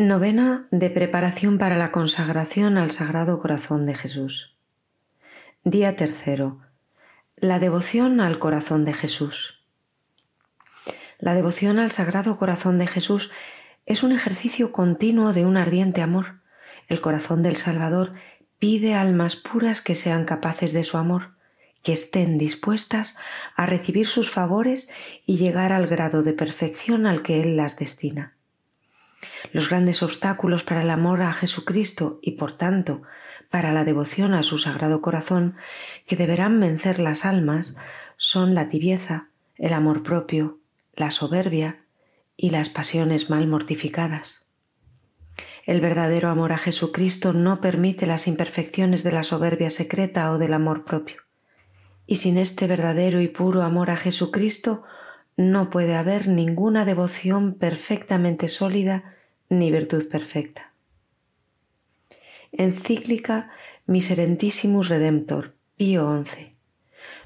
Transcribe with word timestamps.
Novena 0.00 0.66
de 0.70 0.88
preparación 0.88 1.58
para 1.58 1.76
la 1.76 1.92
consagración 1.92 2.78
al 2.78 2.90
Sagrado 2.90 3.38
Corazón 3.38 3.84
de 3.84 3.94
Jesús. 3.94 4.56
Día 5.62 5.94
tercero. 5.94 6.58
La 7.36 7.58
devoción 7.58 8.22
al 8.22 8.38
Corazón 8.38 8.86
de 8.86 8.94
Jesús. 8.94 9.60
La 11.18 11.34
devoción 11.34 11.78
al 11.78 11.90
Sagrado 11.90 12.38
Corazón 12.38 12.78
de 12.78 12.86
Jesús 12.86 13.30
es 13.84 14.02
un 14.02 14.12
ejercicio 14.12 14.72
continuo 14.72 15.34
de 15.34 15.44
un 15.44 15.58
ardiente 15.58 16.00
amor. 16.00 16.40
El 16.88 17.02
corazón 17.02 17.42
del 17.42 17.56
Salvador 17.56 18.14
pide 18.58 18.94
almas 18.94 19.36
puras 19.36 19.82
que 19.82 19.94
sean 19.94 20.24
capaces 20.24 20.72
de 20.72 20.82
su 20.82 20.96
amor, 20.96 21.34
que 21.82 21.92
estén 21.92 22.38
dispuestas 22.38 23.18
a 23.54 23.66
recibir 23.66 24.06
sus 24.06 24.30
favores 24.30 24.88
y 25.26 25.36
llegar 25.36 25.74
al 25.74 25.86
grado 25.86 26.22
de 26.22 26.32
perfección 26.32 27.04
al 27.04 27.20
que 27.20 27.42
Él 27.42 27.58
las 27.58 27.76
destina. 27.76 28.39
Los 29.52 29.68
grandes 29.68 30.02
obstáculos 30.02 30.62
para 30.64 30.82
el 30.82 30.90
amor 30.90 31.22
a 31.22 31.32
Jesucristo 31.32 32.18
y 32.22 32.32
por 32.32 32.54
tanto 32.54 33.02
para 33.50 33.72
la 33.72 33.84
devoción 33.84 34.32
a 34.34 34.42
su 34.42 34.58
Sagrado 34.58 35.02
Corazón 35.02 35.56
que 36.06 36.16
deberán 36.16 36.60
vencer 36.60 36.98
las 36.98 37.24
almas 37.24 37.76
son 38.16 38.54
la 38.54 38.68
tibieza, 38.68 39.28
el 39.56 39.72
amor 39.72 40.02
propio, 40.02 40.58
la 40.94 41.10
soberbia 41.10 41.84
y 42.36 42.50
las 42.50 42.70
pasiones 42.70 43.28
mal 43.28 43.46
mortificadas. 43.48 44.46
El 45.66 45.80
verdadero 45.80 46.30
amor 46.30 46.52
a 46.52 46.58
Jesucristo 46.58 47.32
no 47.32 47.60
permite 47.60 48.06
las 48.06 48.26
imperfecciones 48.26 49.02
de 49.02 49.12
la 49.12 49.22
soberbia 49.22 49.70
secreta 49.70 50.30
o 50.32 50.38
del 50.38 50.54
amor 50.54 50.84
propio. 50.84 51.22
Y 52.06 52.16
sin 52.16 52.38
este 52.38 52.66
verdadero 52.66 53.20
y 53.20 53.28
puro 53.28 53.62
amor 53.62 53.90
a 53.90 53.96
Jesucristo 53.96 54.82
no 55.40 55.70
puede 55.70 55.96
haber 55.96 56.28
ninguna 56.28 56.84
devoción 56.84 57.54
perfectamente 57.54 58.46
sólida 58.48 59.16
ni 59.48 59.70
virtud 59.70 60.06
perfecta. 60.08 60.74
Encíclica 62.52 63.50
Miserentissimus 63.86 64.90
Redemptor, 64.90 65.54
Pío 65.76 66.22
XI, 66.24 66.50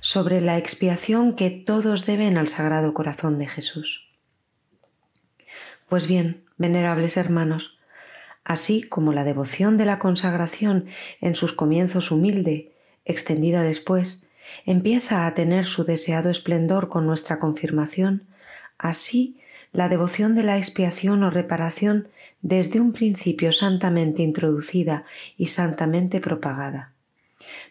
sobre 0.01 0.41
la 0.41 0.59
expiación 0.59 1.35
que 1.35 1.51
todos 1.51 2.07
deben 2.07 2.39
al 2.39 2.47
Sagrado 2.47 2.95
Corazón 2.95 3.39
de 3.39 3.49
Jesús. 3.49 4.09
Pues 5.89 6.07
bien, 6.07 6.45
venerables 6.57 7.17
hermanos, 7.17 7.79
así 8.45 8.85
como 8.85 9.13
la 9.13 9.25
devoción 9.25 9.77
de 9.77 9.87
la 9.87 9.99
consagración 9.99 10.87
en 11.21 11.35
sus 11.35 11.53
comienzos 11.53 12.13
humilde, 12.13 12.77
extendida 13.05 13.63
después, 13.63 14.24
empieza 14.67 15.27
a 15.27 15.35
tener 15.35 15.65
su 15.65 15.85
deseado 15.85 16.31
esplendor 16.31 16.89
con 16.89 17.07
nuestra 17.07 17.39
confirmación, 17.39 18.27
así 18.79 19.39
la 19.73 19.89
devoción 19.89 20.35
de 20.35 20.45
la 20.45 20.57
expiación 20.57 21.25
o 21.25 21.31
reparación 21.31 22.09
desde 22.43 22.81
un 22.81 22.93
principio 22.93 23.53
santamente 23.53 24.23
introducida 24.23 25.05
y 25.37 25.47
santamente 25.47 26.21
propagada. 26.21 26.93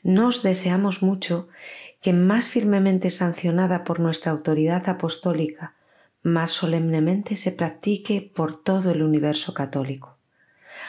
Nos 0.04 0.44
deseamos 0.44 1.02
mucho 1.02 1.48
que 2.02 2.12
más 2.12 2.50
firmemente 2.50 3.10
sancionada 3.10 3.86
por 3.86 4.02
nuestra 4.02 4.34
autoridad 4.34 4.90
apostólica, 4.90 5.76
más 6.22 6.52
solemnemente 6.52 7.38
se 7.38 7.54
practique 7.54 8.32
por 8.36 8.62
todo 8.62 8.92
el 8.92 9.02
universo 9.02 9.54
católico. 9.54 10.18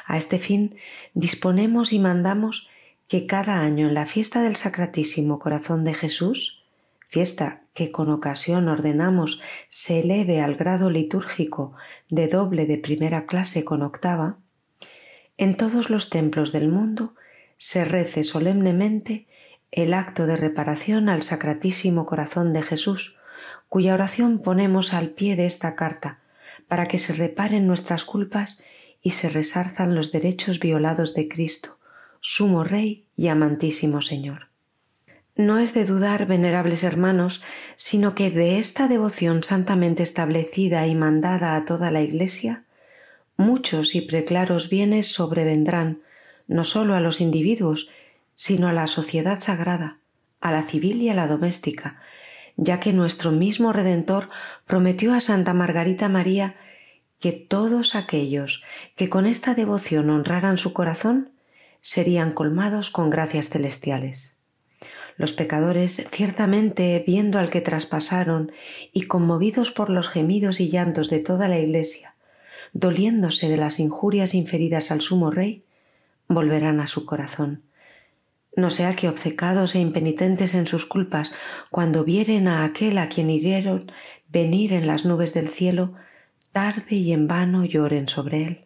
A 0.06 0.16
este 0.16 0.38
fin 0.38 0.76
disponemos 1.14 1.92
y 1.92 2.00
mandamos 2.00 2.68
que 3.08 3.26
cada 3.26 3.60
año 3.60 3.88
en 3.88 3.94
la 3.94 4.06
fiesta 4.06 4.42
del 4.42 4.56
Sacratísimo 4.56 5.38
Corazón 5.38 5.84
de 5.84 5.94
Jesús, 5.94 6.64
fiesta 7.08 7.64
que 7.74 7.90
con 7.92 8.10
ocasión 8.10 8.68
ordenamos 8.68 9.40
se 9.68 10.00
eleve 10.00 10.40
al 10.40 10.54
grado 10.54 10.90
litúrgico 10.90 11.74
de 12.08 12.28
doble 12.28 12.66
de 12.66 12.78
primera 12.78 13.26
clase 13.26 13.64
con 13.64 13.82
octava, 13.82 14.38
en 15.36 15.56
todos 15.56 15.90
los 15.90 16.10
templos 16.10 16.52
del 16.52 16.68
mundo 16.68 17.14
se 17.56 17.84
rece 17.84 18.24
solemnemente 18.24 19.26
el 19.72 19.92
acto 19.94 20.26
de 20.26 20.36
reparación 20.36 21.08
al 21.08 21.22
Sacratísimo 21.22 22.06
Corazón 22.06 22.52
de 22.52 22.62
Jesús, 22.62 23.16
cuya 23.68 23.94
oración 23.94 24.40
ponemos 24.40 24.92
al 24.92 25.10
pie 25.10 25.34
de 25.34 25.46
esta 25.46 25.74
carta, 25.74 26.20
para 26.68 26.86
que 26.86 26.98
se 26.98 27.12
reparen 27.12 27.66
nuestras 27.66 28.04
culpas 28.04 28.60
y 29.02 29.10
se 29.10 29.28
resarzan 29.28 29.96
los 29.96 30.12
derechos 30.12 30.60
violados 30.60 31.14
de 31.14 31.28
Cristo, 31.28 31.78
sumo 32.26 32.64
Rey 32.64 33.04
y 33.14 33.28
amantísimo 33.28 34.00
Señor. 34.00 34.48
No 35.36 35.58
es 35.58 35.74
de 35.74 35.84
dudar, 35.84 36.24
venerables 36.24 36.82
hermanos, 36.82 37.42
sino 37.76 38.14
que 38.14 38.30
de 38.30 38.58
esta 38.58 38.88
devoción 38.88 39.42
santamente 39.42 40.02
establecida 40.02 40.86
y 40.86 40.94
mandada 40.94 41.54
a 41.54 41.66
toda 41.66 41.90
la 41.90 42.00
Iglesia, 42.00 42.64
muchos 43.36 43.94
y 43.94 44.00
preclaros 44.00 44.70
bienes 44.70 45.06
sobrevendrán 45.12 46.00
no 46.48 46.64
sólo 46.64 46.94
a 46.94 47.00
los 47.00 47.20
individuos, 47.20 47.90
sino 48.36 48.68
a 48.68 48.72
la 48.72 48.86
sociedad 48.86 49.40
sagrada, 49.40 49.98
a 50.40 50.50
la 50.50 50.62
civil 50.62 51.02
y 51.02 51.10
a 51.10 51.14
la 51.14 51.28
doméstica, 51.28 52.00
ya 52.56 52.80
que 52.80 52.94
nuestro 52.94 53.32
mismo 53.32 53.70
Redentor 53.74 54.30
prometió 54.66 55.12
a 55.12 55.20
Santa 55.20 55.52
Margarita 55.52 56.08
María 56.08 56.56
que 57.20 57.32
todos 57.32 57.94
aquellos 57.94 58.62
que 58.96 59.10
con 59.10 59.26
esta 59.26 59.54
devoción 59.54 60.08
honraran 60.08 60.56
su 60.56 60.72
corazón 60.72 61.33
serían 61.84 62.32
colmados 62.32 62.88
con 62.88 63.10
gracias 63.10 63.50
celestiales. 63.50 64.38
Los 65.18 65.34
pecadores, 65.34 66.08
ciertamente 66.10 67.04
viendo 67.06 67.38
al 67.38 67.50
que 67.50 67.60
traspasaron 67.60 68.52
y 68.90 69.02
conmovidos 69.02 69.70
por 69.70 69.90
los 69.90 70.08
gemidos 70.08 70.60
y 70.60 70.70
llantos 70.70 71.10
de 71.10 71.18
toda 71.18 71.46
la 71.46 71.58
Iglesia, 71.58 72.14
doliéndose 72.72 73.50
de 73.50 73.58
las 73.58 73.80
injurias 73.80 74.32
inferidas 74.32 74.90
al 74.90 75.02
sumo 75.02 75.30
Rey, 75.30 75.62
volverán 76.26 76.80
a 76.80 76.86
su 76.86 77.04
corazón. 77.04 77.62
No 78.56 78.70
sea 78.70 78.96
que 78.96 79.10
obcecados 79.10 79.74
e 79.74 79.78
impenitentes 79.78 80.54
en 80.54 80.66
sus 80.66 80.86
culpas, 80.86 81.32
cuando 81.70 82.02
vieren 82.02 82.48
a 82.48 82.64
aquel 82.64 82.96
a 82.96 83.10
quien 83.10 83.28
hirieron 83.28 83.92
venir 84.28 84.72
en 84.72 84.86
las 84.86 85.04
nubes 85.04 85.34
del 85.34 85.48
cielo, 85.48 85.92
tarde 86.50 86.96
y 86.96 87.12
en 87.12 87.28
vano 87.28 87.66
lloren 87.66 88.08
sobre 88.08 88.42
él. 88.42 88.64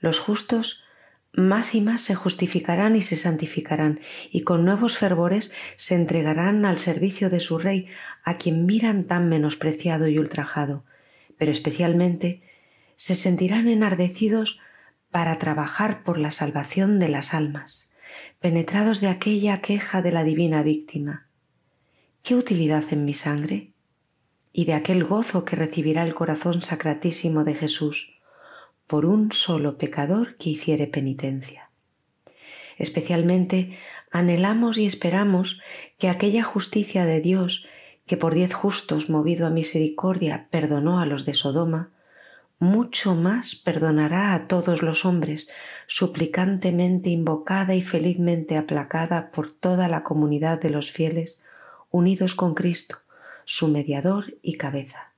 Los 0.00 0.20
justos 0.20 0.84
más 1.32 1.74
y 1.74 1.80
más 1.80 2.02
se 2.02 2.14
justificarán 2.14 2.94
y 2.94 3.02
se 3.02 3.16
santificarán, 3.16 4.00
y 4.30 4.42
con 4.42 4.64
nuevos 4.64 4.98
fervores 4.98 5.52
se 5.76 5.94
entregarán 5.94 6.64
al 6.66 6.78
servicio 6.78 7.30
de 7.30 7.40
su 7.40 7.58
Rey, 7.58 7.86
a 8.22 8.36
quien 8.36 8.66
miran 8.66 9.04
tan 9.04 9.28
menospreciado 9.28 10.08
y 10.08 10.18
ultrajado, 10.18 10.84
pero 11.38 11.50
especialmente 11.50 12.42
se 12.96 13.14
sentirán 13.14 13.68
enardecidos 13.68 14.60
para 15.10 15.38
trabajar 15.38 16.04
por 16.04 16.18
la 16.18 16.30
salvación 16.30 16.98
de 16.98 17.08
las 17.08 17.34
almas, 17.34 17.92
penetrados 18.40 19.00
de 19.00 19.08
aquella 19.08 19.60
queja 19.60 20.02
de 20.02 20.12
la 20.12 20.24
divina 20.24 20.62
víctima. 20.62 21.28
¿Qué 22.22 22.34
utilidad 22.34 22.84
en 22.90 23.04
mi 23.04 23.14
sangre? 23.14 23.72
Y 24.52 24.66
de 24.66 24.74
aquel 24.74 25.02
gozo 25.04 25.46
que 25.46 25.56
recibirá 25.56 26.04
el 26.04 26.14
corazón 26.14 26.62
sacratísimo 26.62 27.42
de 27.44 27.54
Jesús 27.54 28.21
por 28.86 29.06
un 29.06 29.32
solo 29.32 29.78
pecador 29.78 30.36
que 30.36 30.50
hiciere 30.50 30.86
penitencia. 30.86 31.70
Especialmente 32.78 33.78
anhelamos 34.10 34.78
y 34.78 34.86
esperamos 34.86 35.60
que 35.98 36.08
aquella 36.08 36.42
justicia 36.42 37.04
de 37.04 37.20
Dios 37.20 37.64
que 38.06 38.16
por 38.16 38.34
diez 38.34 38.52
justos 38.52 39.08
movido 39.08 39.46
a 39.46 39.50
misericordia 39.50 40.48
perdonó 40.50 41.00
a 41.00 41.06
los 41.06 41.24
de 41.24 41.34
Sodoma, 41.34 41.90
mucho 42.58 43.14
más 43.14 43.56
perdonará 43.56 44.34
a 44.34 44.46
todos 44.46 44.82
los 44.82 45.04
hombres, 45.04 45.48
suplicantemente 45.86 47.10
invocada 47.10 47.74
y 47.74 47.82
felizmente 47.82 48.56
aplacada 48.56 49.30
por 49.30 49.50
toda 49.50 49.88
la 49.88 50.04
comunidad 50.04 50.60
de 50.60 50.70
los 50.70 50.92
fieles, 50.92 51.40
unidos 51.90 52.34
con 52.34 52.54
Cristo, 52.54 52.98
su 53.44 53.68
mediador 53.68 54.36
y 54.42 54.56
cabeza. 54.58 55.12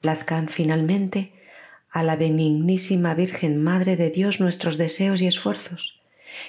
Plazcan 0.00 0.48
finalmente 0.48 1.32
a 1.96 2.02
la 2.02 2.16
benignísima 2.16 3.14
Virgen 3.14 3.64
Madre 3.64 3.96
de 3.96 4.10
Dios 4.10 4.38
nuestros 4.38 4.76
deseos 4.76 5.22
y 5.22 5.26
esfuerzos, 5.26 5.98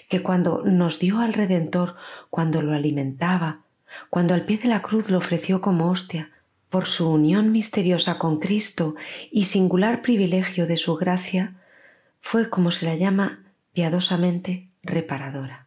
que 0.09 0.21
cuando 0.21 0.63
nos 0.65 0.99
dio 0.99 1.19
al 1.19 1.31
Redentor, 1.31 1.95
cuando 2.29 2.61
lo 2.61 2.73
alimentaba, 2.73 3.61
cuando 4.09 4.33
al 4.33 4.43
pie 4.43 4.57
de 4.57 4.67
la 4.67 4.81
cruz 4.81 5.09
lo 5.09 5.17
ofreció 5.17 5.61
como 5.61 5.89
hostia, 5.89 6.31
por 6.69 6.85
su 6.85 7.09
unión 7.09 7.53
misteriosa 7.53 8.17
con 8.17 8.39
Cristo 8.39 8.95
y 9.31 9.45
singular 9.45 10.01
privilegio 10.01 10.67
de 10.67 10.75
su 10.75 10.97
gracia, 10.97 11.55
fue 12.19 12.49
como 12.49 12.69
se 12.69 12.85
la 12.85 12.95
llama 12.95 13.45
piadosamente 13.71 14.67
reparadora. 14.83 15.65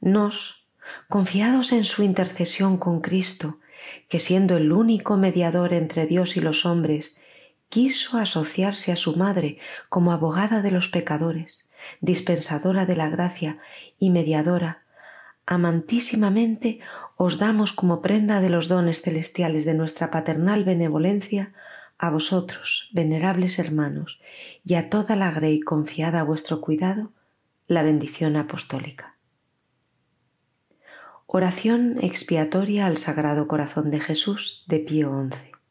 Nos, 0.00 0.66
confiados 1.08 1.70
en 1.70 1.84
su 1.84 2.02
intercesión 2.02 2.78
con 2.78 3.00
Cristo, 3.00 3.60
que 4.08 4.18
siendo 4.18 4.56
el 4.56 4.72
único 4.72 5.16
mediador 5.18 5.72
entre 5.72 6.06
Dios 6.06 6.36
y 6.36 6.40
los 6.40 6.66
hombres 6.66 7.16
quiso 7.72 8.18
asociarse 8.18 8.92
a 8.92 8.96
su 8.96 9.16
madre 9.16 9.56
como 9.88 10.12
abogada 10.12 10.60
de 10.60 10.70
los 10.70 10.88
pecadores, 10.88 11.66
dispensadora 12.02 12.84
de 12.84 12.96
la 12.96 13.08
gracia 13.08 13.60
y 13.98 14.10
mediadora, 14.10 14.82
amantísimamente 15.46 16.80
os 17.16 17.38
damos 17.38 17.72
como 17.72 18.02
prenda 18.02 18.42
de 18.42 18.50
los 18.50 18.68
dones 18.68 19.00
celestiales 19.00 19.64
de 19.64 19.72
nuestra 19.72 20.10
paternal 20.10 20.64
benevolencia 20.64 21.54
a 21.96 22.10
vosotros, 22.10 22.90
venerables 22.92 23.58
hermanos, 23.58 24.20
y 24.62 24.74
a 24.74 24.90
toda 24.90 25.16
la 25.16 25.30
grey 25.30 25.60
confiada 25.60 26.20
a 26.20 26.24
vuestro 26.24 26.60
cuidado, 26.60 27.12
la 27.68 27.82
bendición 27.82 28.36
apostólica. 28.36 29.16
Oración 31.24 31.96
expiatoria 32.02 32.84
al 32.84 32.98
Sagrado 32.98 33.48
Corazón 33.48 33.90
de 33.90 34.00
Jesús 34.00 34.62
de 34.66 34.78
Pío 34.80 35.10
XI. 35.30 35.61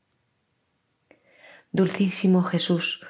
Dulcísimo 1.71 2.43
Jesús, 2.43 3.01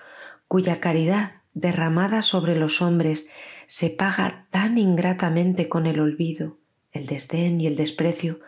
cuya 0.47 0.79
caridad 0.79 1.41
derramada 1.53 2.21
sobre 2.21 2.55
los 2.55 2.81
hombres 2.81 3.27
se 3.67 3.89
paga 3.89 4.47
tan 4.51 4.77
ingratamente 4.77 5.69
con 5.69 5.85
el 5.85 5.99
olvido, 5.99 6.57
el 6.91 7.05
desdén 7.05 7.59
y 7.59 7.67
el 7.67 7.75
desprecio, 7.75 8.39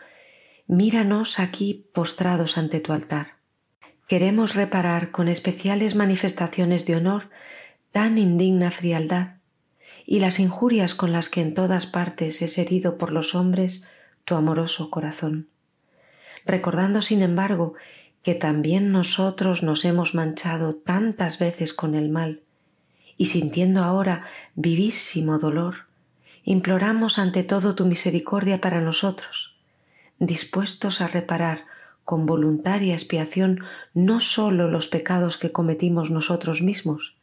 míranos 0.66 1.38
aquí 1.38 1.88
postrados 1.92 2.58
ante 2.58 2.80
tu 2.80 2.92
altar. 2.92 3.38
Queremos 4.06 4.54
reparar 4.54 5.10
con 5.10 5.28
especiales 5.28 5.94
manifestaciones 5.94 6.86
de 6.86 6.96
honor 6.96 7.30
tan 7.90 8.18
indigna 8.18 8.70
frialdad 8.70 9.36
y 10.06 10.20
las 10.20 10.38
injurias 10.38 10.94
con 10.94 11.12
las 11.12 11.28
que 11.28 11.40
en 11.40 11.54
todas 11.54 11.86
partes 11.86 12.42
es 12.42 12.58
herido 12.58 12.98
por 12.98 13.12
los 13.12 13.34
hombres 13.34 13.86
tu 14.24 14.34
amoroso 14.34 14.90
corazón, 14.90 15.48
recordando 16.44 17.02
sin 17.02 17.22
embargo 17.22 17.74
que 18.24 18.34
también 18.34 18.90
nosotros 18.90 19.62
nos 19.62 19.84
hemos 19.84 20.14
manchado 20.14 20.74
tantas 20.74 21.38
veces 21.38 21.74
con 21.74 21.94
el 21.94 22.08
mal, 22.08 22.40
y 23.16 23.26
sintiendo 23.26 23.84
ahora 23.84 24.24
vivísimo 24.54 25.38
dolor, 25.38 25.86
imploramos 26.42 27.18
ante 27.18 27.44
todo 27.44 27.74
tu 27.74 27.84
misericordia 27.84 28.60
para 28.62 28.80
nosotros, 28.80 29.54
dispuestos 30.18 31.02
a 31.02 31.06
reparar 31.06 31.66
con 32.04 32.24
voluntaria 32.24 32.94
expiación 32.94 33.60
no 33.92 34.20
sólo 34.20 34.68
los 34.68 34.88
pecados 34.88 35.36
que 35.36 35.52
cometimos 35.52 36.10
nosotros 36.10 36.62
mismos, 36.62 37.14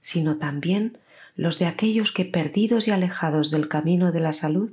sino 0.00 0.36
también 0.36 0.98
los 1.34 1.58
de 1.58 1.66
aquellos 1.66 2.12
que 2.12 2.26
perdidos 2.26 2.88
y 2.88 2.90
alejados 2.90 3.50
del 3.50 3.68
camino 3.68 4.12
de 4.12 4.20
la 4.20 4.34
salud, 4.34 4.70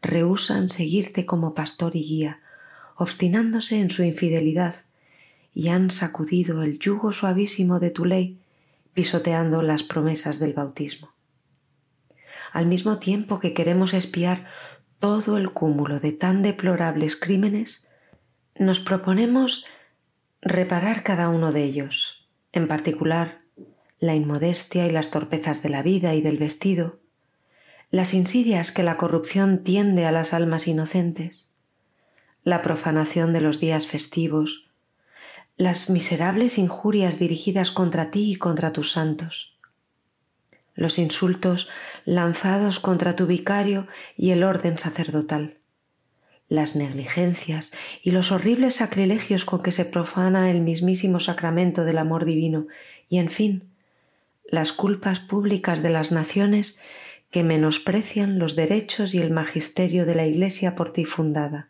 rehusan 0.00 0.70
seguirte 0.70 1.26
como 1.26 1.54
pastor 1.54 1.94
y 1.94 2.02
guía, 2.02 2.40
obstinándose 2.96 3.80
en 3.80 3.90
su 3.90 4.02
infidelidad, 4.02 4.83
y 5.54 5.68
han 5.68 5.90
sacudido 5.90 6.62
el 6.62 6.78
yugo 6.78 7.12
suavísimo 7.12 7.78
de 7.78 7.90
tu 7.90 8.04
ley, 8.04 8.40
pisoteando 8.92 9.62
las 9.62 9.84
promesas 9.84 10.38
del 10.38 10.52
bautismo. 10.52 11.12
Al 12.52 12.66
mismo 12.66 12.98
tiempo 12.98 13.40
que 13.40 13.54
queremos 13.54 13.94
espiar 13.94 14.46
todo 14.98 15.36
el 15.36 15.52
cúmulo 15.52 16.00
de 16.00 16.12
tan 16.12 16.42
deplorables 16.42 17.16
crímenes, 17.16 17.86
nos 18.58 18.80
proponemos 18.80 19.64
reparar 20.40 21.02
cada 21.02 21.28
uno 21.28 21.52
de 21.52 21.64
ellos, 21.64 22.28
en 22.52 22.68
particular 22.68 23.40
la 23.98 24.14
inmodestia 24.14 24.86
y 24.86 24.90
las 24.90 25.10
torpezas 25.10 25.62
de 25.62 25.70
la 25.70 25.82
vida 25.82 26.14
y 26.14 26.20
del 26.20 26.38
vestido, 26.38 26.98
las 27.90 28.12
insidias 28.12 28.72
que 28.72 28.82
la 28.82 28.96
corrupción 28.96 29.62
tiende 29.62 30.04
a 30.04 30.12
las 30.12 30.34
almas 30.34 30.66
inocentes, 30.66 31.48
la 32.42 32.60
profanación 32.60 33.32
de 33.32 33.40
los 33.40 33.60
días 33.60 33.86
festivos, 33.86 34.63
las 35.56 35.88
miserables 35.88 36.58
injurias 36.58 37.20
dirigidas 37.20 37.70
contra 37.70 38.10
ti 38.10 38.32
y 38.32 38.36
contra 38.36 38.72
tus 38.72 38.90
santos, 38.90 39.56
los 40.74 40.98
insultos 40.98 41.68
lanzados 42.04 42.80
contra 42.80 43.14
tu 43.14 43.26
vicario 43.26 43.86
y 44.16 44.30
el 44.30 44.42
orden 44.42 44.78
sacerdotal, 44.78 45.58
las 46.48 46.74
negligencias 46.74 47.70
y 48.02 48.10
los 48.10 48.32
horribles 48.32 48.74
sacrilegios 48.76 49.44
con 49.44 49.62
que 49.62 49.70
se 49.70 49.84
profana 49.84 50.50
el 50.50 50.60
mismísimo 50.60 51.20
sacramento 51.20 51.84
del 51.84 51.98
amor 51.98 52.24
divino. 52.24 52.66
Y, 53.08 53.18
en 53.18 53.28
fin, 53.28 53.70
las 54.44 54.72
culpas 54.72 55.20
públicas 55.20 55.82
de 55.84 55.90
las 55.90 56.10
naciones 56.10 56.80
que 57.30 57.44
menosprecian 57.44 58.40
los 58.40 58.56
derechos 58.56 59.14
y 59.14 59.18
el 59.18 59.30
magisterio 59.30 60.04
de 60.04 60.16
la 60.16 60.26
Iglesia 60.26 60.74
por 60.74 60.92
ti 60.92 61.04
fundada. 61.04 61.68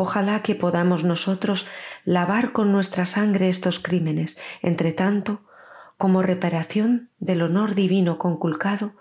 Ojalá 0.00 0.42
que 0.42 0.54
podamos 0.54 1.02
nosotros 1.02 1.66
lavar 2.04 2.52
con 2.52 2.70
nuestra 2.70 3.04
sangre 3.04 3.48
estos 3.48 3.80
crímenes, 3.80 4.38
entre 4.62 4.92
tanto, 4.92 5.42
como 5.96 6.22
reparación 6.22 7.10
del 7.18 7.42
honor 7.42 7.74
divino 7.74 8.16
conculcado, 8.16 8.92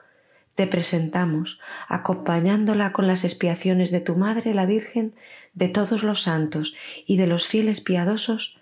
te 0.56 0.66
presentamos, 0.66 1.60
acompañándola 1.88 2.94
con 2.94 3.06
las 3.06 3.26
expiaciones 3.26 3.92
de 3.92 4.02
tu 4.02 4.16
Madre 4.16 4.56
la 4.56 4.66
Virgen, 4.66 5.14
de 5.54 5.70
todos 5.70 6.02
los 6.02 6.24
santos 6.24 6.74
y 7.06 7.18
de 7.18 7.28
los 7.28 7.46
fieles 7.46 7.80
piadosos, 7.80 8.58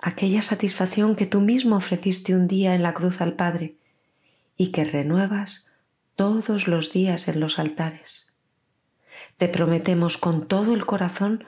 aquella 0.00 0.42
satisfacción 0.42 1.16
que 1.16 1.26
tú 1.26 1.40
mismo 1.40 1.74
ofreciste 1.74 2.36
un 2.36 2.46
día 2.46 2.76
en 2.76 2.84
la 2.84 2.94
cruz 2.94 3.20
al 3.20 3.32
Padre 3.32 3.74
y 4.56 4.70
que 4.70 4.84
renuevas 4.84 5.66
todos 6.14 6.68
los 6.68 6.92
días 6.92 7.26
en 7.26 7.40
los 7.40 7.58
altares. 7.58 8.32
Te 9.38 9.48
prometemos 9.48 10.18
con 10.18 10.46
todo 10.46 10.72
el 10.74 10.86
corazón 10.86 11.44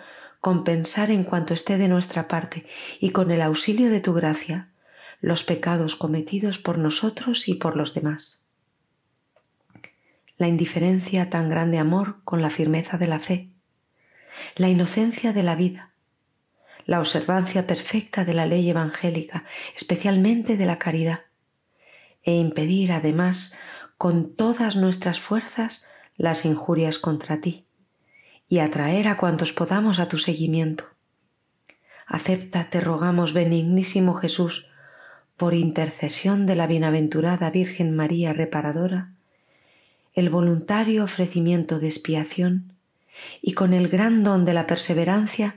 compensar 0.46 1.10
en 1.10 1.24
cuanto 1.24 1.54
esté 1.54 1.76
de 1.76 1.88
nuestra 1.88 2.28
parte 2.28 2.66
y 3.00 3.10
con 3.10 3.32
el 3.32 3.42
auxilio 3.42 3.90
de 3.90 3.98
tu 3.98 4.12
gracia 4.14 4.68
los 5.20 5.42
pecados 5.42 5.96
cometidos 5.96 6.60
por 6.60 6.78
nosotros 6.78 7.48
y 7.48 7.54
por 7.54 7.76
los 7.76 7.94
demás. 7.94 8.44
La 10.38 10.46
indiferencia 10.46 11.30
tan 11.30 11.50
grande 11.50 11.78
amor 11.78 12.18
con 12.22 12.42
la 12.42 12.50
firmeza 12.50 12.96
de 12.96 13.08
la 13.08 13.18
fe, 13.18 13.50
la 14.54 14.68
inocencia 14.68 15.32
de 15.32 15.42
la 15.42 15.56
vida, 15.56 15.90
la 16.84 17.00
observancia 17.00 17.66
perfecta 17.66 18.24
de 18.24 18.34
la 18.34 18.46
ley 18.46 18.70
evangélica, 18.70 19.46
especialmente 19.74 20.56
de 20.56 20.66
la 20.66 20.78
caridad, 20.78 21.22
e 22.22 22.34
impedir 22.34 22.92
además 22.92 23.52
con 23.98 24.32
todas 24.36 24.76
nuestras 24.76 25.18
fuerzas 25.18 25.84
las 26.16 26.44
injurias 26.44 27.00
contra 27.00 27.40
ti, 27.40 27.65
y 28.48 28.60
atraer 28.60 29.08
a 29.08 29.16
cuantos 29.16 29.52
podamos 29.52 29.98
a 29.98 30.08
tu 30.08 30.18
seguimiento. 30.18 30.84
Acepta, 32.06 32.70
te 32.70 32.80
rogamos, 32.80 33.32
benignísimo 33.32 34.14
Jesús, 34.14 34.66
por 35.36 35.54
intercesión 35.54 36.46
de 36.46 36.54
la 36.54 36.66
bienaventurada 36.66 37.50
Virgen 37.50 37.94
María 37.94 38.32
Reparadora, 38.32 39.12
el 40.14 40.30
voluntario 40.30 41.04
ofrecimiento 41.04 41.78
de 41.78 41.88
expiación 41.88 42.72
y 43.42 43.52
con 43.52 43.74
el 43.74 43.88
gran 43.88 44.22
don 44.22 44.44
de 44.44 44.54
la 44.54 44.66
perseverancia, 44.66 45.56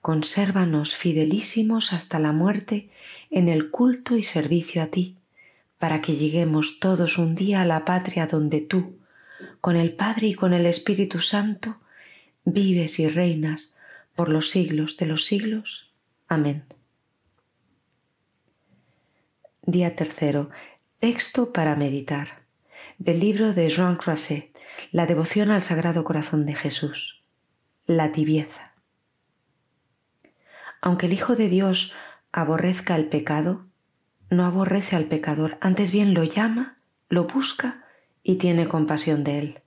consérvanos 0.00 0.96
fidelísimos 0.96 1.92
hasta 1.92 2.18
la 2.18 2.32
muerte 2.32 2.90
en 3.30 3.48
el 3.48 3.70
culto 3.70 4.16
y 4.16 4.22
servicio 4.22 4.82
a 4.82 4.86
ti, 4.86 5.16
para 5.78 6.00
que 6.02 6.14
lleguemos 6.14 6.78
todos 6.78 7.18
un 7.18 7.34
día 7.34 7.62
a 7.62 7.66
la 7.66 7.84
patria 7.84 8.26
donde 8.26 8.60
tú, 8.60 8.96
con 9.60 9.76
el 9.76 9.92
Padre 9.92 10.28
y 10.28 10.34
con 10.34 10.52
el 10.52 10.66
Espíritu 10.66 11.20
Santo, 11.20 11.78
vives 12.44 12.98
y 12.98 13.08
reinas 13.08 13.72
por 14.14 14.28
los 14.28 14.50
siglos 14.50 14.96
de 14.96 15.06
los 15.06 15.24
siglos. 15.24 15.92
Amén. 16.28 16.64
Día 19.62 19.96
tercero. 19.96 20.50
Texto 20.98 21.52
para 21.52 21.76
meditar 21.76 22.42
del 22.98 23.20
libro 23.20 23.54
de 23.54 23.70
Jean 23.70 23.96
Croisset, 23.96 24.54
La 24.92 25.06
devoción 25.06 25.50
al 25.50 25.62
Sagrado 25.62 26.04
Corazón 26.04 26.44
de 26.44 26.54
Jesús. 26.54 27.22
La 27.86 28.12
tibieza. 28.12 28.74
Aunque 30.82 31.06
el 31.06 31.12
Hijo 31.12 31.36
de 31.36 31.48
Dios 31.48 31.92
aborrezca 32.32 32.96
el 32.96 33.08
pecado, 33.08 33.66
no 34.28 34.44
aborrece 34.44 34.96
al 34.96 35.06
pecador, 35.06 35.58
antes 35.60 35.90
bien 35.92 36.14
lo 36.14 36.24
llama, 36.24 36.78
lo 37.08 37.24
busca 37.24 37.84
y 38.22 38.36
tiene 38.36 38.68
compasión 38.68 39.24
de 39.24 39.38
él. 39.38 39.62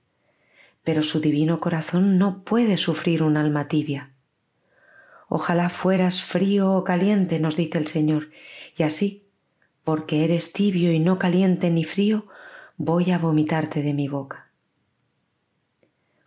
Pero 0.83 1.03
su 1.03 1.19
divino 1.19 1.59
corazón 1.59 2.17
no 2.17 2.43
puede 2.43 2.77
sufrir 2.77 3.23
un 3.23 3.37
alma 3.37 3.67
tibia. 3.67 4.11
Ojalá 5.29 5.69
fueras 5.69 6.21
frío 6.21 6.73
o 6.73 6.83
caliente, 6.83 7.39
nos 7.39 7.57
dice 7.57 7.77
el 7.77 7.87
Señor, 7.87 8.29
y 8.77 8.83
así, 8.83 9.25
porque 9.83 10.23
eres 10.23 10.53
tibio 10.53 10.91
y 10.91 10.99
no 10.99 11.17
caliente 11.19 11.69
ni 11.69 11.83
frío, 11.83 12.27
voy 12.77 13.11
a 13.11 13.17
vomitarte 13.17 13.81
de 13.81 13.93
mi 13.93 14.07
boca. 14.07 14.49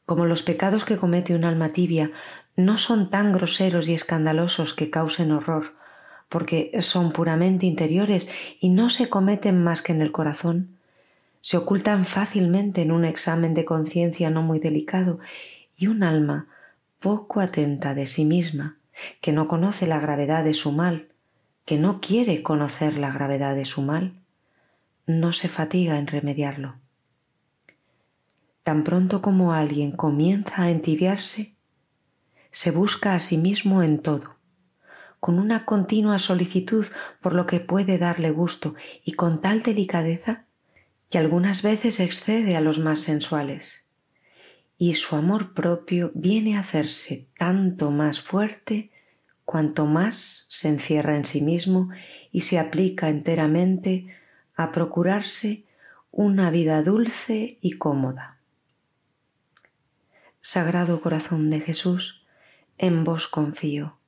Como 0.07 0.25
los 0.27 0.43
pecados 0.43 0.85
que 0.85 0.97
comete 0.97 1.35
un 1.35 1.45
alma 1.45 1.71
tibia 1.71 2.13
no 2.57 2.79
son 2.79 3.11
tan 3.11 3.33
groseros 3.33 3.89
y 3.89 3.95
escandalosos 3.95 4.73
que 4.73 4.91
causen 4.91 5.33
horror, 5.33 5.75
porque 6.29 6.73
son 6.81 7.13
puramente 7.13 7.67
interiores 7.67 8.29
y 8.61 8.71
no 8.71 8.89
se 8.91 9.09
cometen 9.09 9.63
más 9.63 9.83
que 9.83 9.93
en 9.93 10.03
el 10.03 10.13
corazón, 10.13 10.75
se 11.47 11.57
ocultan 11.57 12.05
fácilmente 12.07 12.83
en 12.83 12.91
un 12.91 13.05
examen 13.05 13.55
de 13.55 13.65
conciencia 13.65 14.31
no 14.31 14.43
muy 14.43 14.59
delicado 14.59 15.21
y 15.76 15.87
un 15.87 16.03
alma 16.03 16.49
poco 16.99 17.38
atenta 17.38 17.95
de 17.95 18.09
sí 18.09 18.25
misma, 18.25 18.79
que 19.21 19.31
no 19.31 19.47
conoce 19.47 19.87
la 19.87 20.00
gravedad 20.00 20.43
de 20.43 20.55
su 20.55 20.73
mal, 20.73 21.12
que 21.65 21.79
no 21.79 22.00
quiere 22.00 22.43
conocer 22.43 22.99
la 22.99 23.12
gravedad 23.12 23.55
de 23.55 23.65
su 23.65 23.81
mal, 23.81 24.19
no 25.07 25.33
se 25.33 25.49
fatiga 25.49 25.99
en 25.99 26.09
remediarlo. 26.09 26.81
Tan 28.65 28.83
pronto 28.83 29.23
como 29.23 29.53
alguien 29.53 29.93
comienza 29.93 30.65
a 30.65 30.71
entibiarse, 30.71 31.55
se 32.50 32.73
busca 32.73 33.15
a 33.15 33.21
sí 33.21 33.37
mismo 33.37 33.85
en 33.85 34.03
todo, 34.03 34.35
con 35.21 35.38
una 35.38 35.65
continua 35.65 36.19
solicitud 36.19 36.87
por 37.21 37.35
lo 37.35 37.47
que 37.47 37.61
puede 37.61 37.99
darle 37.99 38.33
gusto 38.33 38.75
y 39.05 39.12
con 39.12 39.41
tal 39.41 39.62
delicadeza 39.62 40.46
que 41.11 41.19
algunas 41.19 41.63
veces 41.63 42.01
excede 42.01 42.57
a 42.57 42.61
los 42.61 42.79
más 42.79 43.01
sensuales. 43.01 43.85
Y 44.77 44.95
su 44.95 45.17
amor 45.17 45.55
propio 45.55 46.13
viene 46.15 46.57
a 46.57 46.61
hacerse 46.61 47.29
tanto 47.37 47.91
más 47.91 48.21
fuerte 48.21 48.91
cuanto 49.45 49.87
más 49.87 50.47
se 50.49 50.69
encierra 50.69 51.17
en 51.17 51.25
sí 51.25 51.41
mismo 51.41 51.89
y 52.33 52.43
se 52.43 52.59
aplica 52.59 53.09
enteramente 53.09 54.09
a 54.57 54.73
procurarse 54.73 55.65
una 56.11 56.51
vida 56.51 56.83
dulce 56.83 57.59
y 57.61 57.73
cómoda. 57.73 58.39
Sagrado 60.41 61.01
Corazón 61.01 61.51
de 61.51 61.61
Jesús, 61.61 62.25
en 62.79 63.05
vos 63.05 63.29
confío. 63.29 63.99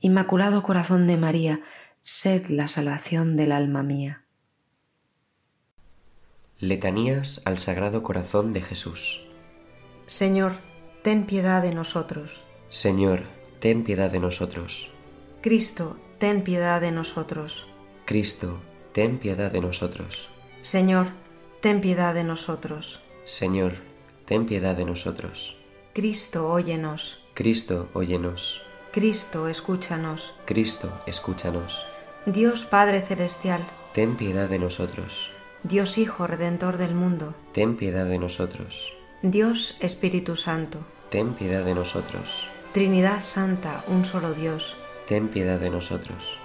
Inmaculado 0.00 0.62
Corazón 0.62 1.06
de 1.06 1.16
María, 1.16 1.60
sed 2.02 2.46
la 2.48 2.68
salvación 2.68 3.36
del 3.36 3.52
alma 3.52 3.82
mía. 3.82 4.19
Letanías 6.60 7.40
al 7.46 7.58
Sagrado 7.58 8.02
Corazón 8.02 8.52
de 8.52 8.60
Jesús. 8.60 9.22
Señor, 10.06 10.56
ten 11.02 11.24
piedad 11.24 11.62
de 11.62 11.74
nosotros. 11.74 12.42
Señor, 12.68 13.22
ten 13.60 13.82
piedad 13.82 14.10
de 14.10 14.20
nosotros. 14.20 14.90
Cristo, 15.40 15.96
ten 16.18 16.42
piedad 16.42 16.82
de 16.82 16.92
nosotros. 16.92 17.66
Cristo, 18.04 18.58
ten 18.92 19.18
piedad 19.18 19.50
de 19.50 19.62
nosotros. 19.62 20.28
Señor, 20.60 21.12
ten 21.62 21.80
piedad 21.80 22.12
de 22.12 22.24
nosotros. 22.24 23.00
Señor, 23.24 23.76
ten 24.26 24.44
piedad 24.44 24.76
de 24.76 24.84
nosotros. 24.84 25.56
Cristo, 25.94 26.50
óyenos. 26.52 27.20
Cristo, 27.32 27.88
óyenos. 27.94 28.60
Cristo, 28.92 29.48
escúchanos. 29.48 30.34
Cristo, 30.44 30.92
escúchanos. 31.06 31.86
Dios 32.26 32.66
Padre 32.66 33.00
Celestial, 33.00 33.66
ten 33.94 34.18
piedad 34.18 34.50
de 34.50 34.58
nosotros. 34.58 35.30
Dios 35.62 35.98
Hijo 35.98 36.26
Redentor 36.26 36.78
del 36.78 36.94
mundo, 36.94 37.34
ten 37.52 37.76
piedad 37.76 38.06
de 38.06 38.18
nosotros. 38.18 38.94
Dios 39.20 39.76
Espíritu 39.80 40.34
Santo, 40.34 40.78
ten 41.10 41.34
piedad 41.34 41.66
de 41.66 41.74
nosotros. 41.74 42.48
Trinidad 42.72 43.20
Santa, 43.20 43.84
un 43.86 44.06
solo 44.06 44.32
Dios, 44.32 44.78
ten 45.06 45.28
piedad 45.28 45.60
de 45.60 45.70
nosotros. 45.70 46.38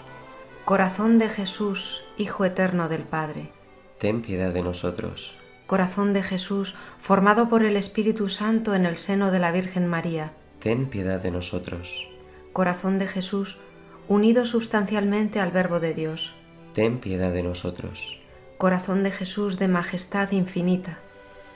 Corazón 0.66 1.18
de 1.18 1.30
Jesús, 1.30 2.04
Hijo 2.18 2.44
Eterno 2.44 2.90
del 2.90 3.04
Padre, 3.04 3.54
ten 4.00 4.22
piedad 4.22 4.52
de 4.52 4.64
nosotros. 4.64 5.34
Corazón 5.66 6.12
de 6.12 6.22
Jesús, 6.22 6.76
formado 7.00 7.48
por 7.48 7.64
el 7.64 7.78
Espíritu 7.78 8.28
Santo 8.28 8.76
en 8.76 8.86
el 8.86 8.98
seno 8.98 9.32
de 9.32 9.40
la 9.40 9.54
Virgen 9.54 9.88
María, 9.88 10.34
ten 10.60 10.88
piedad 10.88 11.22
de 11.22 11.32
nosotros. 11.32 12.06
Corazón 12.52 13.00
de 13.00 13.08
Jesús, 13.08 13.58
unido 14.10 14.46
sustancialmente 14.46 15.40
al 15.40 15.52
Verbo 15.52 15.80
de 15.80 15.94
Dios, 15.94 16.36
ten 16.74 17.00
piedad 17.00 17.32
de 17.32 17.44
nosotros. 17.44 18.20
Corazón 18.58 19.04
de 19.04 19.12
Jesús 19.12 19.60
de 19.60 19.68
majestad 19.68 20.32
infinita, 20.32 20.98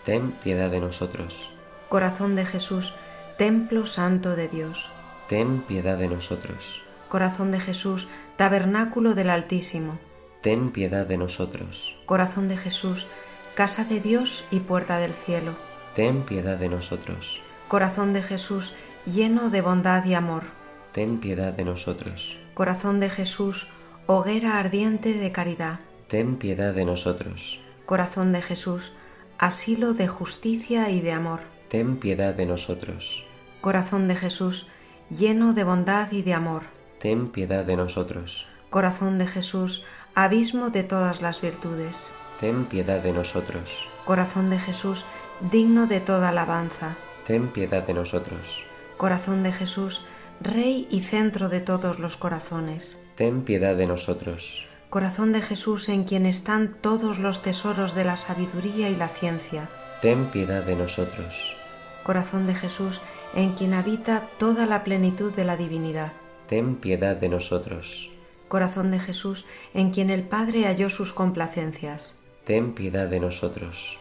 ten 0.04 0.34
piedad 0.44 0.70
de 0.70 0.82
nosotros. 0.82 1.50
Corazón 1.88 2.36
de 2.36 2.46
Jesús, 2.46 2.94
templo 3.38 3.86
santo 3.86 4.36
de 4.36 4.50
Dios, 4.50 4.92
ten 5.30 5.62
piedad 5.62 5.98
de 5.98 6.10
nosotros. 6.10 6.84
Corazón 7.08 7.52
de 7.52 7.62
Jesús, 7.62 8.10
tabernáculo 8.36 9.16
del 9.16 9.30
Altísimo, 9.30 9.98
ten 10.42 10.72
piedad 10.72 11.08
de 11.08 11.18
nosotros. 11.18 11.96
Corazón 12.06 12.50
de 12.50 12.58
Jesús, 12.58 13.08
casa 13.56 13.86
de 13.86 14.02
Dios 14.02 14.44
y 14.52 14.60
puerta 14.60 14.98
del 14.98 15.14
cielo, 15.14 15.56
ten 15.96 16.24
piedad 16.24 16.58
de 16.58 16.68
nosotros. 16.68 17.42
Corazón 17.70 18.12
de 18.12 18.24
Jesús, 18.24 18.74
lleno 19.06 19.50
de 19.50 19.62
bondad 19.62 20.04
y 20.04 20.16
amor, 20.16 20.44
ten 20.92 21.22
piedad 21.22 21.54
de 21.54 21.64
nosotros. 21.64 22.38
Corazón 22.56 23.00
de 23.00 23.10
Jesús, 23.10 23.68
hoguera 24.06 24.60
ardiente 24.60 25.14
de 25.14 25.32
caridad, 25.32 25.80
ten 26.10 26.38
piedad 26.38 26.74
de 26.74 26.86
nosotros. 26.86 27.62
Corazón 27.86 28.32
de 28.32 28.42
Jesús, 28.42 28.92
asilo 29.38 29.94
de 29.94 30.08
justicia 30.08 30.90
y 30.90 31.02
de 31.02 31.12
amor, 31.12 31.42
ten 31.70 31.98
piedad 31.98 32.34
de 32.34 32.48
nosotros. 32.48 33.24
Corazón 33.62 34.08
de 34.08 34.16
Jesús, 34.16 34.66
lleno 35.12 35.54
de 35.54 35.64
bondad 35.64 36.12
y 36.12 36.24
de 36.24 36.34
amor, 36.34 36.64
ten 36.98 37.30
piedad 37.30 37.64
de 37.64 37.78
nosotros. 37.78 38.48
Corazón 38.72 39.20
de 39.20 39.28
Jesús, 39.28 39.84
abismo 40.16 40.72
de 40.72 40.84
todas 40.84 41.22
las 41.22 41.42
virtudes, 41.42 42.12
ten 42.40 42.66
piedad 42.66 43.02
de 43.02 43.14
nosotros. 43.14 43.88
Corazón 44.04 44.50
de 44.50 44.58
Jesús, 44.58 45.06
digno 45.52 45.86
de 45.86 46.00
toda 46.00 46.30
alabanza, 46.30 46.98
ten 47.28 47.54
piedad 47.54 47.86
de 47.86 47.94
nosotros. 47.94 48.64
Corazón 48.98 49.44
de 49.44 49.52
Jesús, 49.52 50.04
Rey 50.42 50.88
y 50.90 51.02
centro 51.02 51.50
de 51.50 51.60
todos 51.60 52.00
los 52.00 52.18
corazones, 52.18 53.00
ten 53.16 53.44
piedad 53.44 53.76
de 53.76 53.86
nosotros. 53.86 54.69
Corazón 54.90 55.34
de 55.34 55.42
Jesús 55.44 55.88
en 55.88 56.04
quien 56.04 56.26
están 56.26 56.76
todos 56.82 57.20
los 57.20 57.44
tesoros 57.44 57.94
de 57.94 58.04
la 58.04 58.18
sabiduría 58.18 58.90
y 58.90 58.96
la 58.96 59.08
ciencia, 59.08 59.70
ten 60.02 60.32
piedad 60.32 60.64
de 60.64 60.76
nosotros. 60.76 61.56
Corazón 62.04 62.48
de 62.48 62.56
Jesús 62.56 63.00
en 63.36 63.54
quien 63.54 63.76
habita 63.76 64.28
toda 64.40 64.66
la 64.66 64.84
plenitud 64.84 65.32
de 65.32 65.46
la 65.46 65.58
divinidad, 65.58 66.14
ten 66.48 66.76
piedad 66.76 67.16
de 67.16 67.30
nosotros. 67.30 68.10
Corazón 68.48 68.90
de 68.90 69.00
Jesús 69.00 69.46
en 69.76 69.92
quien 69.92 70.10
el 70.10 70.24
Padre 70.24 70.66
halló 70.66 70.90
sus 70.90 71.14
complacencias, 71.14 72.16
ten 72.44 72.74
piedad 72.74 73.08
de 73.08 73.20
nosotros. 73.20 74.00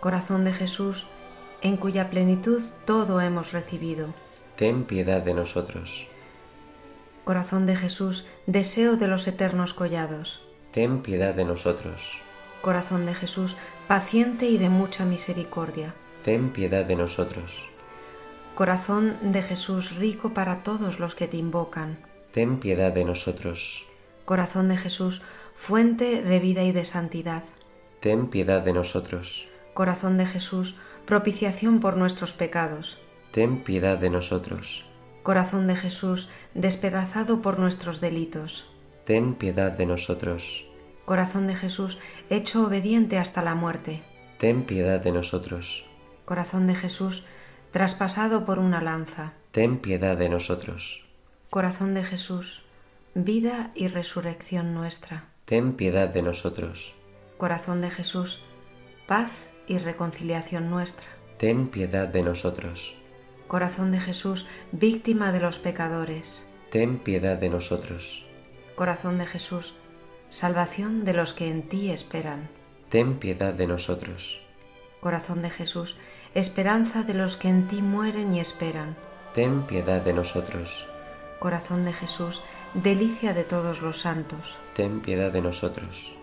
Corazón 0.00 0.44
de 0.44 0.52
Jesús 0.52 1.06
en 1.62 1.76
cuya 1.76 2.10
plenitud 2.10 2.62
todo 2.84 3.20
hemos 3.20 3.52
recibido, 3.52 4.12
ten 4.56 4.82
piedad 4.82 5.22
de 5.22 5.34
nosotros. 5.34 6.08
Corazón 7.26 7.66
de 7.66 7.74
Jesús, 7.74 8.24
deseo 8.46 8.94
de 8.94 9.08
los 9.08 9.26
eternos 9.26 9.74
collados, 9.74 10.40
ten 10.70 11.02
piedad 11.02 11.34
de 11.34 11.44
nosotros. 11.44 12.20
Corazón 12.62 13.04
de 13.04 13.14
Jesús, 13.14 13.56
paciente 13.88 14.46
y 14.46 14.58
de 14.58 14.68
mucha 14.68 15.04
misericordia, 15.04 15.92
ten 16.22 16.52
piedad 16.52 16.84
de 16.84 16.94
nosotros. 16.94 17.66
Corazón 18.54 19.18
de 19.32 19.42
Jesús, 19.42 19.96
rico 19.96 20.34
para 20.34 20.62
todos 20.62 21.00
los 21.00 21.16
que 21.16 21.26
te 21.26 21.36
invocan, 21.36 21.98
ten 22.30 22.60
piedad 22.60 22.92
de 22.92 23.04
nosotros. 23.04 23.84
Corazón 24.24 24.68
de 24.68 24.76
Jesús, 24.76 25.20
fuente 25.56 26.22
de 26.22 26.38
vida 26.38 26.62
y 26.62 26.70
de 26.70 26.84
santidad, 26.84 27.42
ten 27.98 28.28
piedad 28.28 28.62
de 28.62 28.72
nosotros. 28.72 29.48
Corazón 29.74 30.16
de 30.16 30.26
Jesús, 30.26 30.76
propiciación 31.06 31.80
por 31.80 31.96
nuestros 31.96 32.34
pecados, 32.34 32.98
ten 33.32 33.64
piedad 33.64 33.98
de 33.98 34.10
nosotros. 34.10 34.84
Corazón 35.26 35.66
de 35.66 35.74
Jesús, 35.74 36.28
despedazado 36.54 37.42
por 37.42 37.58
nuestros 37.58 38.00
delitos, 38.00 38.64
ten 39.04 39.34
piedad 39.34 39.72
de 39.72 39.84
nosotros. 39.84 40.64
Corazón 41.04 41.48
de 41.48 41.56
Jesús, 41.56 41.98
hecho 42.30 42.64
obediente 42.64 43.18
hasta 43.18 43.42
la 43.42 43.56
muerte, 43.56 44.04
ten 44.38 44.62
piedad 44.62 45.00
de 45.00 45.10
nosotros. 45.10 45.84
Corazón 46.26 46.68
de 46.68 46.76
Jesús, 46.76 47.24
traspasado 47.72 48.44
por 48.44 48.60
una 48.60 48.80
lanza, 48.80 49.32
ten 49.50 49.78
piedad 49.78 50.16
de 50.16 50.28
nosotros. 50.28 51.04
Corazón 51.50 51.94
de 51.94 52.04
Jesús, 52.04 52.62
vida 53.14 53.72
y 53.74 53.88
resurrección 53.88 54.74
nuestra, 54.74 55.30
ten 55.44 55.72
piedad 55.72 56.08
de 56.08 56.22
nosotros. 56.22 56.94
Corazón 57.36 57.80
de 57.80 57.90
Jesús, 57.90 58.44
paz 59.08 59.32
y 59.66 59.78
reconciliación 59.78 60.70
nuestra, 60.70 61.08
ten 61.36 61.66
piedad 61.66 62.06
de 62.06 62.22
nosotros. 62.22 62.94
Corazón 63.46 63.92
de 63.92 64.00
Jesús, 64.00 64.44
víctima 64.72 65.30
de 65.30 65.38
los 65.38 65.60
pecadores, 65.60 66.44
ten 66.70 66.98
piedad 66.98 67.36
de 67.36 67.48
nosotros. 67.48 68.26
Corazón 68.74 69.18
de 69.18 69.26
Jesús, 69.26 69.74
salvación 70.30 71.04
de 71.04 71.12
los 71.12 71.32
que 71.32 71.48
en 71.48 71.62
ti 71.62 71.92
esperan, 71.92 72.48
ten 72.88 73.14
piedad 73.14 73.54
de 73.54 73.68
nosotros. 73.68 74.40
Corazón 74.98 75.42
de 75.42 75.50
Jesús, 75.50 75.96
esperanza 76.34 77.04
de 77.04 77.14
los 77.14 77.36
que 77.36 77.48
en 77.48 77.68
ti 77.68 77.82
mueren 77.82 78.34
y 78.34 78.40
esperan, 78.40 78.96
ten 79.32 79.62
piedad 79.62 80.02
de 80.02 80.12
nosotros. 80.12 80.84
Corazón 81.38 81.84
de 81.84 81.92
Jesús, 81.92 82.42
delicia 82.74 83.32
de 83.32 83.44
todos 83.44 83.80
los 83.80 84.00
santos, 84.00 84.56
ten 84.74 85.00
piedad 85.00 85.30
de 85.30 85.42
nosotros. 85.42 86.16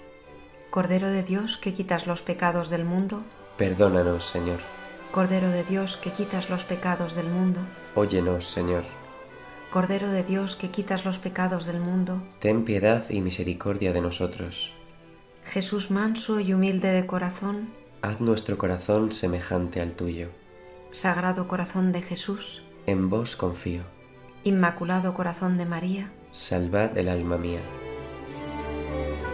Cordero 0.70 1.08
de 1.08 1.24
Dios 1.24 1.58
que 1.58 1.74
quitas 1.74 2.06
los 2.06 2.22
pecados 2.22 2.70
del 2.70 2.84
mundo, 2.84 3.24
perdónanos, 3.56 4.26
Señor. 4.26 4.60
Cordero 5.14 5.52
de 5.52 5.64
Dios 5.64 5.96
que 5.96 6.12
quitas 6.12 6.50
los 6.50 6.66
pecados 6.66 7.14
del 7.14 7.30
mundo, 7.30 7.60
óyenos, 7.94 8.48
Señor. 8.48 8.84
Cordero 9.70 10.10
de 10.10 10.24
Dios 10.24 10.56
que 10.56 10.72
quitas 10.72 11.06
los 11.06 11.20
pecados 11.20 11.68
del 11.68 11.80
mundo, 11.80 12.24
ten 12.40 12.66
piedad 12.66 13.06
y 13.12 13.22
misericordia 13.22 13.94
de 13.94 14.02
nosotros. 14.02 14.74
Jesús 15.44 15.92
manso 15.92 16.40
y 16.40 16.52
humilde 16.52 16.88
de 16.88 17.06
corazón, 17.06 17.70
haz 18.02 18.22
nuestro 18.22 18.58
corazón 18.58 19.12
semejante 19.12 19.82
al 19.82 19.92
tuyo. 19.92 20.30
Sagrado 20.90 21.48
corazón 21.48 21.92
de 21.92 22.02
Jesús, 22.02 22.64
en 22.88 23.12
vos 23.12 23.36
confío. 23.36 23.84
Inmaculado 24.44 25.14
corazón 25.14 25.60
de 25.60 25.68
María, 25.68 26.12
salvad 26.32 26.98
el 26.98 27.08
alma 27.08 27.38
mía. 27.38 27.62